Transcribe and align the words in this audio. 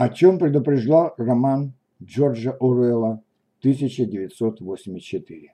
О 0.00 0.08
чем 0.10 0.38
предупреждал 0.38 1.12
роман 1.16 1.72
Джорджа 2.00 2.52
Оруэлла 2.52 3.20
1984. 3.62 5.52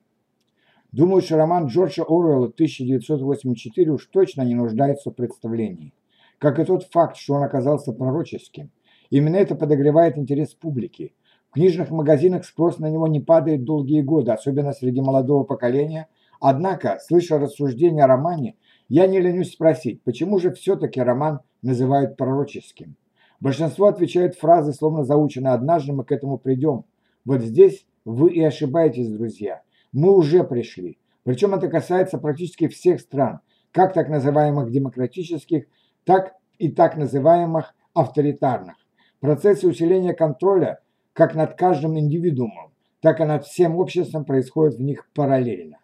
Думаю, 0.93 1.23
что 1.23 1.39
роман 1.39 1.69
Джорджа 1.69 2.03
Оруэлла 2.03 2.49
1984 2.49 3.91
уж 3.91 4.05
точно 4.13 4.43
не 4.43 4.55
нуждается 4.55 5.11
в 5.11 5.15
представлении, 5.15 5.95
как 6.37 6.59
и 6.59 6.65
тот 6.67 6.85
факт, 6.93 7.17
что 7.17 7.37
он 7.37 7.43
оказался 7.43 7.95
пророческим. 7.95 8.71
Именно 9.09 9.37
это 9.37 9.55
подогревает 9.55 10.19
интерес 10.19 10.53
публики. 10.53 11.15
В 11.49 11.55
книжных 11.55 11.89
магазинах 11.89 12.45
спрос 12.45 12.79
на 12.79 12.91
него 12.91 13.07
не 13.09 13.21
падает 13.21 13.65
долгие 13.65 14.03
годы, 14.03 14.33
особенно 14.33 14.75
среди 14.75 15.01
молодого 15.01 15.45
поколения. 15.45 16.09
Однако, 16.39 16.99
слыша 17.01 17.39
рассуждения 17.39 18.05
о 18.05 18.09
романе, 18.09 18.57
я 18.91 19.07
не 19.07 19.21
ленюсь 19.21 19.53
спросить, 19.53 20.03
почему 20.03 20.39
же 20.39 20.53
все-таки 20.53 21.01
роман 21.01 21.41
называют 21.63 22.19
пророческим? 22.19 22.97
Большинство 23.45 23.89
отвечают 23.89 24.37
фразы, 24.37 24.73
словно 24.73 25.05
заучены 25.05 25.49
«однажды 25.49 25.93
мы 25.93 26.07
к 26.07 26.13
этому 26.13 26.39
придем». 26.39 26.87
Вот 27.27 27.43
здесь 27.43 27.87
вы 28.07 28.33
и 28.33 28.43
ошибаетесь, 28.43 29.11
друзья. 29.11 29.61
Мы 29.93 30.17
уже 30.17 30.45
пришли. 30.45 30.97
Причем 31.25 31.53
это 31.53 31.69
касается 31.69 32.17
практически 32.17 32.69
всех 32.69 33.03
стран, 33.03 33.41
как 33.71 33.93
так 33.93 34.09
называемых 34.09 34.71
демократических, 34.71 35.67
так 36.05 36.37
и 36.59 36.71
так 36.71 36.97
называемых 36.97 37.75
авторитарных. 37.93 38.77
Процессы 39.21 39.69
усиления 39.69 40.15
контроля 40.15 40.81
как 41.13 41.35
над 41.35 41.53
каждым 41.53 41.99
индивидуумом, 41.99 42.73
так 43.03 43.21
и 43.21 43.25
над 43.25 43.45
всем 43.45 43.77
обществом 43.77 44.25
происходят 44.25 44.77
в 44.77 44.81
них 44.81 45.07
параллельно. 45.15 45.81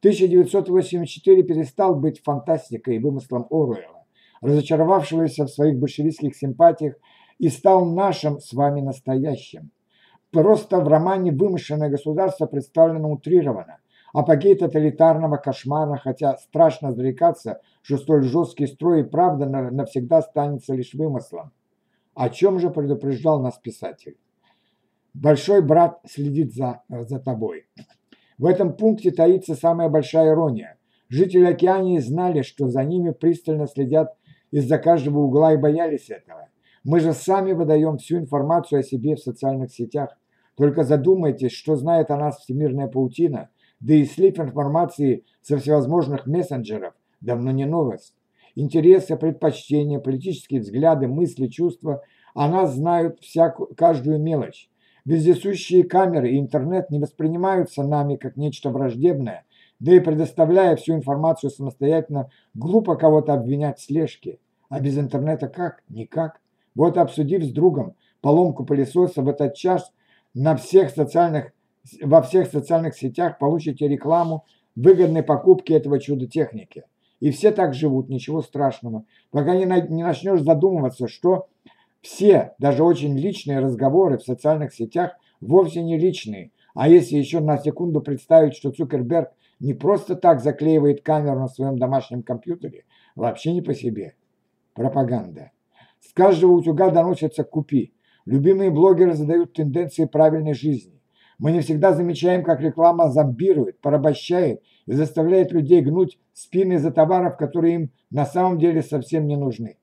1984 0.00 1.42
перестал 1.42 1.94
быть 1.94 2.22
фантастикой 2.22 2.96
и 2.96 2.98
вымыслом 2.98 3.46
Оруэлла 3.48 3.97
разочаровавшегося 4.40 5.44
в 5.44 5.50
своих 5.50 5.78
большевистских 5.78 6.36
симпатиях 6.36 6.94
и 7.38 7.48
стал 7.48 7.84
нашим 7.84 8.40
с 8.40 8.52
вами 8.52 8.80
настоящим. 8.80 9.70
Просто 10.30 10.80
в 10.80 10.88
романе 10.88 11.32
«Вымышленное 11.32 11.88
государство» 11.88 12.46
представлено 12.46 13.10
утрированно. 13.10 13.78
Апогей 14.12 14.54
тоталитарного 14.54 15.36
кошмара, 15.36 15.96
хотя 15.96 16.36
страшно 16.36 16.92
зарекаться, 16.92 17.60
что 17.82 17.98
столь 17.98 18.24
жесткий 18.24 18.66
строй 18.66 19.00
и 19.00 19.04
правда 19.04 19.46
навсегда 19.46 20.18
останется 20.18 20.74
лишь 20.74 20.94
вымыслом. 20.94 21.52
О 22.14 22.28
чем 22.30 22.58
же 22.58 22.70
предупреждал 22.70 23.40
нас 23.40 23.58
писатель? 23.58 24.16
Большой 25.14 25.62
брат 25.62 26.00
следит 26.06 26.54
за, 26.54 26.82
за 26.88 27.18
тобой. 27.20 27.66
В 28.38 28.46
этом 28.46 28.74
пункте 28.74 29.10
таится 29.10 29.54
самая 29.54 29.88
большая 29.88 30.32
ирония. 30.32 30.76
Жители 31.08 31.44
Океании 31.44 31.98
знали, 31.98 32.42
что 32.42 32.68
за 32.68 32.84
ними 32.84 33.10
пристально 33.10 33.66
следят 33.66 34.14
из-за 34.50 34.78
каждого 34.78 35.20
угла 35.20 35.54
и 35.54 35.56
боялись 35.56 36.10
этого. 36.10 36.48
Мы 36.84 37.00
же 37.00 37.12
сами 37.12 37.52
выдаем 37.52 37.98
всю 37.98 38.18
информацию 38.18 38.80
о 38.80 38.82
себе 38.82 39.16
в 39.16 39.20
социальных 39.20 39.72
сетях. 39.72 40.16
Только 40.56 40.84
задумайтесь, 40.84 41.52
что 41.52 41.76
знает 41.76 42.10
о 42.10 42.16
нас 42.16 42.38
всемирная 42.38 42.88
паутина, 42.88 43.50
да 43.80 43.94
и 43.94 44.04
слив 44.04 44.38
информации 44.38 45.24
со 45.42 45.58
всевозможных 45.58 46.26
мессенджеров 46.26 46.94
давно 47.20 47.50
не 47.50 47.64
новость. 47.64 48.14
Интересы, 48.54 49.16
предпочтения, 49.16 50.00
политические 50.00 50.60
взгляды, 50.60 51.06
мысли, 51.06 51.46
чувства 51.46 52.02
о 52.34 52.48
нас 52.48 52.74
знают 52.74 53.20
всякую, 53.20 53.74
каждую 53.74 54.20
мелочь. 54.20 54.68
Вездесущие 55.04 55.84
камеры 55.84 56.32
и 56.32 56.38
интернет 56.38 56.90
не 56.90 56.98
воспринимаются 56.98 57.82
нами 57.82 58.16
как 58.16 58.36
нечто 58.36 58.70
враждебное, 58.70 59.44
да 59.80 59.94
и 59.94 60.00
предоставляя 60.00 60.76
всю 60.76 60.94
информацию 60.94 61.50
самостоятельно, 61.50 62.30
глупо 62.54 62.96
кого-то 62.96 63.34
обвинять 63.34 63.78
в 63.78 63.84
слежке. 63.84 64.38
А 64.68 64.80
без 64.80 64.98
интернета 64.98 65.48
как? 65.48 65.82
Никак. 65.88 66.40
Вот 66.74 66.98
обсудив 66.98 67.44
с 67.44 67.52
другом 67.52 67.94
поломку 68.20 68.64
пылесоса 68.64 69.22
в 69.22 69.28
этот 69.28 69.54
час 69.54 69.92
на 70.34 70.56
всех 70.56 70.90
социальных, 70.90 71.52
во 72.02 72.22
всех 72.22 72.50
социальных 72.50 72.96
сетях 72.96 73.38
получите 73.38 73.88
рекламу 73.88 74.44
выгодной 74.76 75.22
покупки 75.22 75.72
этого 75.72 75.98
чуда 75.98 76.26
техники. 76.26 76.84
И 77.20 77.30
все 77.30 77.50
так 77.50 77.74
живут, 77.74 78.08
ничего 78.08 78.42
страшного. 78.42 79.04
Пока 79.30 79.56
не, 79.56 79.64
не 79.64 80.02
начнешь 80.04 80.42
задумываться, 80.42 81.08
что 81.08 81.48
все, 82.00 82.54
даже 82.58 82.84
очень 82.84 83.18
личные 83.18 83.58
разговоры 83.58 84.18
в 84.18 84.22
социальных 84.22 84.72
сетях 84.72 85.16
вовсе 85.40 85.82
не 85.82 85.98
личные. 85.98 86.52
А 86.74 86.88
если 86.88 87.16
еще 87.16 87.40
на 87.40 87.58
секунду 87.58 88.00
представить, 88.00 88.54
что 88.54 88.70
Цукерберг 88.70 89.32
не 89.60 89.74
просто 89.74 90.14
так 90.14 90.40
заклеивает 90.40 91.02
камеру 91.02 91.40
на 91.40 91.48
своем 91.48 91.78
домашнем 91.78 92.22
компьютере, 92.22 92.84
вообще 93.16 93.52
не 93.52 93.62
по 93.62 93.74
себе. 93.74 94.14
Пропаганда. 94.74 95.52
С 96.00 96.12
каждого 96.12 96.52
утюга 96.52 96.90
доносится 96.90 97.44
«купи». 97.44 97.92
Любимые 98.24 98.70
блогеры 98.70 99.14
задают 99.14 99.54
тенденции 99.54 100.04
правильной 100.04 100.54
жизни. 100.54 101.00
Мы 101.38 101.52
не 101.52 101.60
всегда 101.60 101.92
замечаем, 101.92 102.44
как 102.44 102.60
реклама 102.60 103.10
зомбирует, 103.10 103.80
порабощает 103.80 104.62
и 104.86 104.92
заставляет 104.92 105.52
людей 105.52 105.80
гнуть 105.80 106.18
спины 106.34 106.78
за 106.78 106.90
товаров, 106.90 107.36
которые 107.36 107.74
им 107.74 107.92
на 108.10 108.26
самом 108.26 108.58
деле 108.58 108.82
совсем 108.82 109.26
не 109.26 109.36
нужны. 109.36 109.78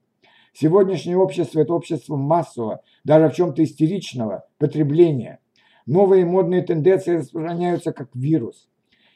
Сегодняшнее 0.54 1.18
общество– 1.18 1.60
это 1.62 1.74
общество 1.74 2.16
массового, 2.16 2.82
даже 3.04 3.30
в 3.30 3.34
чем-то 3.34 3.64
истеричного 3.64 4.46
потребления. 4.58 5.40
Новые 5.86 6.26
модные 6.26 6.62
тенденции 6.62 7.18
распространяются 7.18 7.92
как 7.92 8.10
вирус 8.14 8.70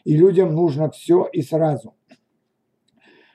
и 0.04 0.16
людям 0.16 0.54
нужно 0.54 0.90
все 0.90 1.28
и 1.32 1.42
сразу. 1.42 1.96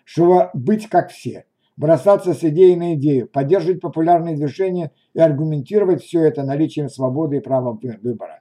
Чтобы 0.05 0.51
быть 0.55 0.89
как 0.89 1.11
все, 1.11 1.47
бросаться 1.77 2.35
с 2.35 2.45
идеей 2.45 2.77
на 2.77 2.95
идею, 2.95 3.29
поддерживать 3.29 3.81
популярные 3.81 4.37
движения 4.37 4.93
и 5.15 5.21
аргументировать 5.21 6.03
все 6.03 6.23
это 6.23 6.43
наличием 6.43 6.89
свободы 6.89 7.39
и 7.39 7.41
права 7.41 7.79
выбора. 8.03 8.41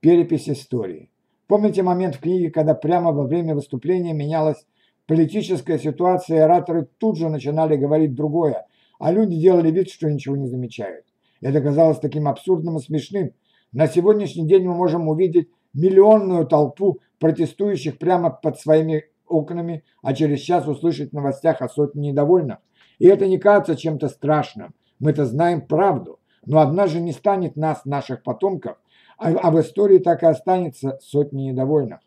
Перепись 0.00 0.48
истории. 0.48 1.10
Помните 1.46 1.82
момент 1.82 2.14
в 2.14 2.20
книге, 2.20 2.50
когда 2.50 2.74
прямо 2.74 3.12
во 3.12 3.26
время 3.26 3.54
выступления 3.54 4.12
менялась 4.12 4.64
политическая 5.06 5.78
ситуация, 5.78 6.36
и 6.36 6.40
ораторы 6.40 6.88
тут 6.98 7.18
же 7.18 7.28
начинали 7.28 7.76
говорить 7.76 8.14
другое, 8.14 8.66
а 8.98 9.12
люди 9.12 9.36
делали 9.36 9.70
вид, 9.70 9.90
что 9.90 10.08
ничего 10.08 10.36
не 10.36 10.46
замечают. 10.46 11.04
Это 11.40 11.60
казалось 11.60 11.98
таким 11.98 12.28
абсурдным 12.28 12.76
и 12.76 12.80
смешным. 12.80 13.32
На 13.72 13.88
сегодняшний 13.88 14.46
день 14.46 14.66
мы 14.66 14.74
можем 14.74 15.08
увидеть 15.08 15.48
миллионную 15.74 16.46
толпу 16.46 17.00
протестующих 17.20 17.98
прямо 17.98 18.30
под 18.30 18.58
своими 18.58 19.04
окнами, 19.28 19.84
а 20.02 20.14
через 20.14 20.40
час 20.40 20.66
услышать 20.66 21.10
в 21.10 21.14
новостях 21.14 21.62
о 21.62 21.68
сотне 21.68 22.10
недовольных. 22.10 22.58
И 22.98 23.06
это 23.06 23.28
не 23.28 23.38
кажется 23.38 23.76
чем-то 23.76 24.08
страшным. 24.08 24.74
Мы-то 24.98 25.24
знаем 25.24 25.60
правду. 25.60 26.18
Но 26.44 26.58
однажды 26.60 27.00
не 27.00 27.12
станет 27.12 27.54
нас, 27.56 27.84
наших 27.84 28.22
потомков, 28.22 28.78
а, 29.18 29.30
а 29.30 29.50
в 29.50 29.60
истории 29.60 29.98
так 29.98 30.22
и 30.22 30.26
останется 30.26 30.98
сотни 31.02 31.42
недовольных. 31.42 32.00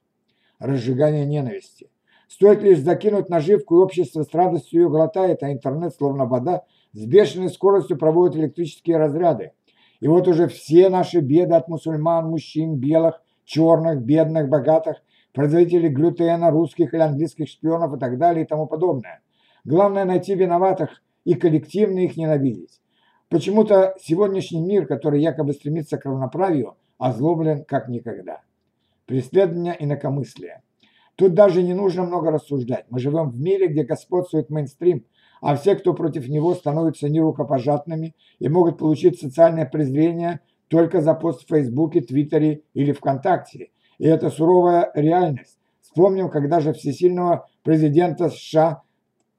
Разжигание 0.60 1.26
ненависти. 1.26 1.90
Стоит 2.28 2.64
лишь 2.64 2.80
закинуть 2.80 3.30
наживку, 3.30 3.76
и 3.76 3.84
общество 3.84 4.24
с 4.24 4.34
радостью 4.34 4.82
ее 4.82 4.90
глотает, 4.90 5.44
а 5.44 5.52
интернет, 5.52 5.94
словно 5.94 6.26
вода, 6.26 6.64
с 6.94 7.06
бешеной 7.06 7.50
скоростью 7.50 7.98
проводит 7.98 8.38
электрические 8.38 8.98
разряды. 8.98 9.52
И 10.00 10.08
вот 10.08 10.28
уже 10.28 10.48
все 10.48 10.90
наши 10.90 11.20
беды 11.20 11.54
от 11.54 11.68
мусульман, 11.68 12.28
мужчин, 12.28 12.76
белых, 12.76 13.22
черных, 13.46 14.02
бедных, 14.02 14.50
богатых, 14.50 15.03
производителей 15.34 15.90
глютена, 15.90 16.52
русских 16.52 16.94
или 16.94 17.02
английских 17.02 17.50
шпионов 17.50 17.96
и 17.96 18.00
так 18.00 18.18
далее 18.18 18.46
и 18.46 18.48
тому 18.48 18.68
подобное. 18.68 19.22
Главное 19.66 20.06
найти 20.06 20.36
виноватых 20.36 21.02
и 21.26 21.34
коллективно 21.34 22.00
их 22.00 22.18
ненавидеть. 22.18 22.82
Почему-то 23.30 23.96
сегодняшний 24.00 24.62
мир, 24.62 24.86
который 24.86 25.22
якобы 25.22 25.54
стремится 25.54 25.98
к 25.98 26.06
равноправию, 26.06 26.76
озлоблен 26.98 27.66
как 27.66 27.90
никогда. 27.90 28.42
Преследование 29.06 29.76
инакомыслия. 29.80 30.62
Тут 31.16 31.34
даже 31.34 31.64
не 31.64 31.74
нужно 31.74 32.04
много 32.04 32.32
рассуждать. 32.32 32.86
Мы 32.90 33.00
живем 33.00 33.30
в 33.30 33.40
мире, 33.40 33.68
где 33.68 33.84
господствует 33.84 34.50
мейнстрим, 34.50 35.06
а 35.42 35.56
все, 35.56 35.76
кто 35.76 35.94
против 35.94 36.28
него, 36.28 36.54
становятся 36.54 37.10
нерукопожатными 37.10 38.16
и 38.40 38.50
могут 38.50 38.78
получить 38.78 39.20
социальное 39.20 39.66
презрение– 39.66 40.40
только 40.74 41.02
за 41.02 41.14
пост 41.14 41.44
в 41.44 41.50
Фейсбуке, 41.50 42.02
Твиттере 42.02 42.64
или 42.74 42.94
ВКонтакте. 42.94 43.70
И 43.98 44.06
это 44.06 44.30
суровая 44.30 44.92
реальность. 44.94 45.58
Вспомним, 45.82 46.30
когда 46.30 46.60
же 46.60 46.74
всесильного 46.74 47.48
президента 47.64 48.30
США 48.30 48.82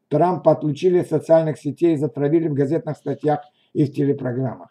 Трампа 0.09 0.53
отлучили 0.53 0.99
от 0.99 1.09
социальных 1.09 1.59
сетей 1.59 1.95
и 1.95 1.97
затравили 1.97 2.49
в 2.49 2.55
газетных 2.55 2.97
статьях 2.97 3.41
и 3.73 3.85
в 3.85 3.93
телепрограммах. 3.93 4.69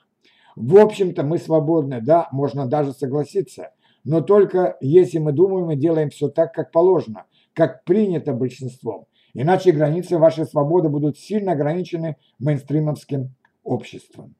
В 0.55 0.77
общем-то, 0.77 1.23
мы 1.23 1.37
свободны, 1.39 1.99
да, 2.01 2.29
можно 2.31 2.67
даже 2.67 2.93
согласиться, 2.93 3.71
но 4.03 4.21
только 4.21 4.77
если 4.81 5.17
мы 5.17 5.31
думаем 5.31 5.71
и 5.71 5.75
делаем 5.75 6.09
все 6.09 6.29
так, 6.29 6.53
как 6.53 6.71
положено, 6.71 7.25
как 7.53 7.83
принято 7.83 8.33
большинством. 8.33 9.05
Иначе 9.33 9.71
границы 9.71 10.17
вашей 10.17 10.45
свободы 10.45 10.89
будут 10.89 11.17
сильно 11.17 11.53
ограничены 11.53 12.17
мейнстримовским 12.39 13.33
обществом. 13.63 14.35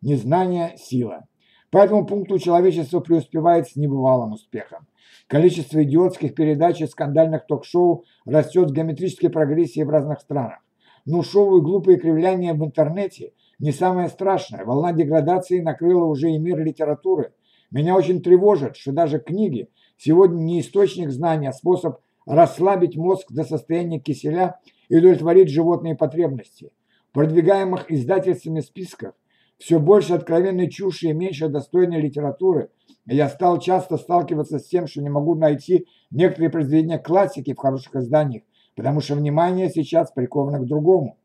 Незнание– 0.00 0.76
сила. 0.78 1.26
По 1.70 1.78
этому 1.78 2.06
пункту 2.06 2.38
человечество 2.38 3.00
преуспевает 3.00 3.68
с 3.68 3.76
небывалым 3.76 4.32
успехом. 4.32 4.86
Количество 5.26 5.82
идиотских 5.82 6.34
передач 6.34 6.80
и 6.80 6.86
скандальных 6.86 7.46
ток-шоу 7.46 8.04
растет 8.24 8.70
в 8.70 8.72
геометрической 8.72 9.30
прогрессии 9.30 9.82
в 9.82 9.90
разных 9.90 10.20
странах. 10.20 10.60
Но 11.04 11.22
шоу 11.22 11.58
и 11.58 11.62
глупые 11.62 11.98
кривляния 11.98 12.54
в 12.54 12.64
интернете 12.64 13.32
не 13.58 13.72
самое 13.72 14.08
страшное. 14.08 14.64
Волна 14.64 14.92
деградации 14.92 15.60
накрыла 15.60 16.04
уже 16.04 16.30
и 16.30 16.38
мир 16.38 16.58
литературы. 16.58 17.32
Меня 17.70 17.96
очень 17.96 18.22
тревожит, 18.22 18.76
что 18.76 18.92
даже 18.92 19.18
книги 19.18 19.68
сегодня 19.96 20.38
не 20.42 20.60
источник 20.60 21.10
знания, 21.10 21.48
а 21.48 21.52
способ 21.52 21.98
расслабить 22.26 22.96
мозг 22.96 23.32
до 23.32 23.44
состояния 23.44 23.98
киселя 23.98 24.60
и 24.88 24.96
удовлетворить 24.96 25.48
животные 25.48 25.96
потребности. 25.96 26.72
В 27.10 27.14
продвигаемых 27.14 27.90
издательствами 27.90 28.60
списках 28.60 29.14
все 29.58 29.78
больше 29.78 30.14
откровенной 30.14 30.70
чуши 30.70 31.08
и 31.08 31.12
меньше 31.12 31.48
достойной 31.48 32.00
литературы. 32.00 32.70
Я 33.06 33.28
стал 33.28 33.58
часто 33.58 33.96
сталкиваться 33.96 34.58
с 34.58 34.66
тем, 34.66 34.86
что 34.86 35.00
не 35.00 35.08
могу 35.08 35.34
найти 35.34 35.86
некоторые 36.10 36.50
произведения 36.50 36.98
классики 36.98 37.54
в 37.54 37.58
хороших 37.58 37.94
изданиях, 37.96 38.42
потому 38.74 39.00
что 39.00 39.14
внимание 39.14 39.70
сейчас 39.70 40.10
приковано 40.10 40.58
к 40.58 40.66
другому. 40.66 41.16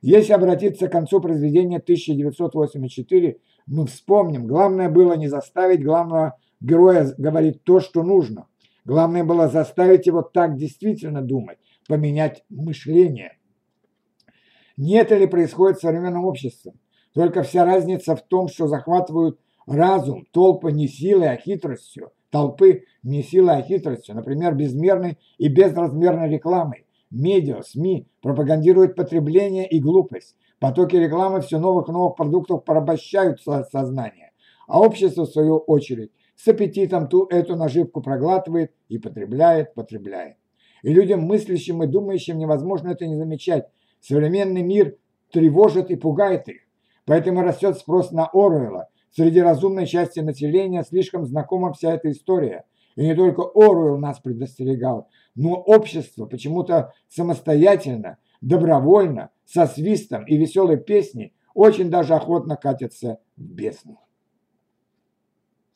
Если 0.00 0.32
обратиться 0.32 0.88
к 0.88 0.92
концу 0.92 1.20
произведения 1.20 1.78
1984, 1.78 3.38
мы 3.66 3.86
вспомним, 3.86 4.46
главное 4.46 4.88
было 4.88 5.14
не 5.14 5.26
заставить 5.26 5.84
главного 5.84 6.38
героя 6.60 7.12
говорить 7.18 7.64
то, 7.64 7.80
что 7.80 8.02
нужно. 8.02 8.46
Главное 8.84 9.24
было 9.24 9.48
заставить 9.48 10.06
его 10.06 10.22
так 10.22 10.56
действительно 10.56 11.20
думать, 11.20 11.58
поменять 11.88 12.44
мышление. 12.48 13.38
Не 14.76 14.94
это 14.94 15.16
ли 15.16 15.26
происходит 15.26 15.78
в 15.78 15.82
современном 15.82 16.24
обществе? 16.24 16.72
Только 17.14 17.42
вся 17.42 17.64
разница 17.64 18.16
в 18.16 18.22
том, 18.22 18.48
что 18.48 18.66
захватывают 18.66 19.38
разум 19.66 20.26
толпы 20.32 20.72
не 20.72 20.88
силой, 20.88 21.30
а 21.30 21.36
хитростью, 21.36 22.12
толпы 22.30 22.84
не 23.02 23.22
силой, 23.22 23.58
а 23.58 23.62
хитростью, 23.62 24.14
например, 24.14 24.54
безмерной 24.54 25.18
и 25.38 25.48
безразмерной 25.48 26.30
рекламой. 26.30 26.84
Медиа, 27.10 27.62
СМИ 27.62 28.06
пропагандируют 28.20 28.94
потребление 28.94 29.66
и 29.66 29.80
глупость. 29.80 30.36
Потоки 30.58 30.96
рекламы 30.96 31.40
все 31.40 31.58
новых 31.58 31.88
и 31.88 31.92
новых 31.92 32.16
продуктов 32.16 32.64
порабощают 32.64 33.40
сознание. 33.40 34.32
А 34.66 34.80
общество, 34.80 35.24
в 35.24 35.30
свою 35.30 35.56
очередь, 35.56 36.10
с 36.36 36.46
аппетитом 36.48 37.08
ту 37.08 37.24
эту 37.24 37.56
наживку 37.56 38.02
проглатывает 38.02 38.72
и 38.88 38.98
потребляет, 38.98 39.74
потребляет. 39.74 40.36
И 40.82 40.92
людям 40.92 41.22
мыслящим 41.22 41.82
и 41.82 41.86
думающим 41.86 42.38
невозможно 42.38 42.90
это 42.90 43.06
не 43.06 43.16
замечать. 43.16 43.66
Современный 44.00 44.62
мир 44.62 44.96
тревожит 45.32 45.90
и 45.90 45.96
пугает 45.96 46.48
их. 46.48 46.67
Поэтому 47.08 47.40
растет 47.40 47.78
спрос 47.78 48.12
на 48.12 48.26
Оруэлла. 48.26 48.88
Среди 49.10 49.40
разумной 49.40 49.86
части 49.86 50.20
населения 50.20 50.84
слишком 50.84 51.24
знакома 51.24 51.72
вся 51.72 51.94
эта 51.94 52.10
история. 52.10 52.66
И 52.96 53.02
не 53.02 53.14
только 53.14 53.44
Оруэлл 53.54 53.96
нас 53.96 54.20
предостерегал, 54.20 55.08
но 55.34 55.54
общество 55.54 56.26
почему-то 56.26 56.92
самостоятельно, 57.08 58.18
добровольно, 58.42 59.30
со 59.46 59.66
свистом 59.66 60.26
и 60.26 60.36
веселой 60.36 60.76
песней 60.76 61.32
очень 61.54 61.88
даже 61.88 62.14
охотно 62.14 62.56
катится 62.56 63.20
в 63.38 63.42
бездну. 63.42 63.98